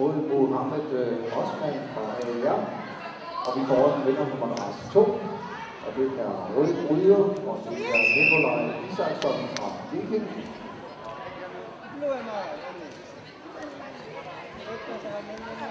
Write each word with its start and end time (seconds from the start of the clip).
mod 0.00 0.14
Mohammed 0.48 0.86
øh, 1.00 1.38
Osman 1.38 1.76
fra 1.94 2.02
AR. 2.48 2.60
Og 3.46 3.50
vi 3.56 3.60
får 3.68 3.76
også 3.84 3.96
en 3.96 4.06
vinder 4.06 4.26
nummer 4.28 4.48
2. 4.92 5.00
Og 5.86 5.90
det 5.96 6.06
er 6.24 6.30
Røde 6.56 6.74
Bryder, 6.86 7.22
og 7.50 7.56
det 7.64 7.72
er 7.94 8.02
Nikolaj 8.16 8.60
Isaksson 8.92 9.38
fra 9.56 9.68
Viking. 9.92 10.26
Nu 12.00 12.06
Jeg 15.60 15.69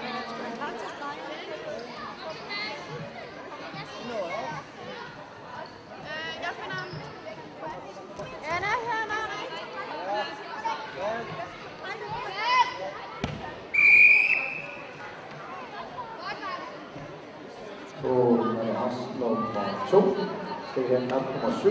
skal 20.70 20.82
vi 20.82 20.88
have 20.94 21.08
kamp 21.10 21.26
nummer 21.34 21.58
7. 21.58 21.68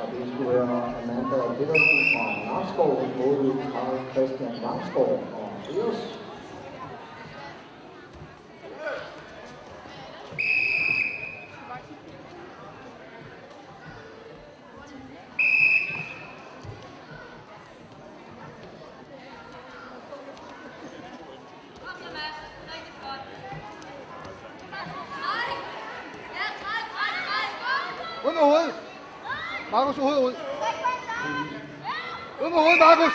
Og 0.00 0.06
det 0.12 0.22
skulle 0.32 0.50
være 0.58 0.76
Amanda 1.00 1.38
Petersen 1.58 2.00
fra 2.12 2.24
Narskov 2.46 2.92
mod 3.18 3.36
Karl 3.72 3.96
Christian 4.12 4.54
Langskov 4.62 5.10
og 5.38 5.48
Eros. 5.78 6.23
Ud 28.24 28.32
med 28.32 28.42
hovedet. 28.42 28.74
Markus, 29.70 29.96
hovedet 29.96 30.22
ud. 30.22 30.34
Ud 32.42 32.50
med 32.50 32.58
hovedet, 32.58 32.78
Markus. 32.78 33.12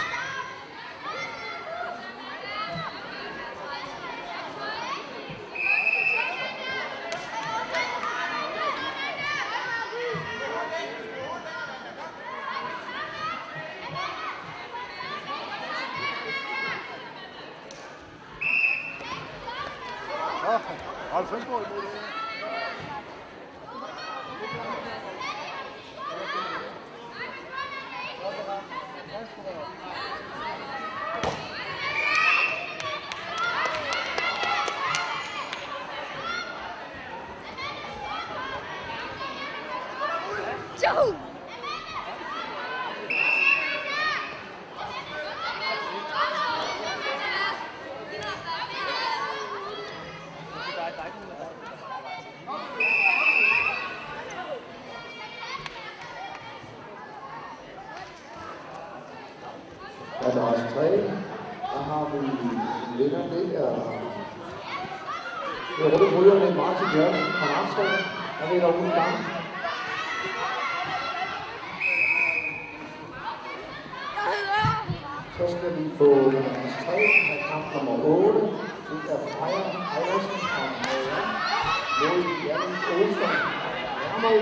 Hold 21.12 21.28
fem 21.28 21.42
på 21.42 21.48
imod 21.48 21.82
det? 21.82 22.19
Joe! 40.80 41.29
Madras 60.22 60.74
3, 60.74 60.82
der 61.74 61.84
har 61.84 62.12
vi 62.14 62.28
vinder, 62.98 63.24
det 63.30 63.56
er 63.56 64.00
det 65.78 65.86
er 65.86 66.00
Røde 66.00 66.18
Ryger 66.18 66.40
med 66.40 66.56
Martin 66.56 66.88
Jørgensen 66.94 67.34
fra 67.40 67.48
Narskov. 67.48 68.06
Der 68.40 68.54
vinder 68.54 68.72
hun 68.72 68.88
i 68.88 68.92
gang. 68.92 69.16
Så 75.38 75.58
skal 75.58 75.78
vi 75.78 75.90
på 75.98 76.32
Madras 76.32 76.86
3 76.86 76.94
af 77.34 77.40
kamp 77.50 77.66
nummer 77.76 78.06
8. 78.06 78.40
Det 78.90 79.02
er 79.10 79.20
Freja 79.38 79.70
Eilersen 80.00 80.40
fra 80.54 80.64
Maja 80.84 81.22
mod 82.02 82.24
Jan 82.46 82.66
Olsen 82.94 83.32
fra 83.62 83.72
Værmod. 84.02 84.42